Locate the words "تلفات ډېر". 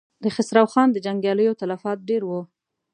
1.61-2.21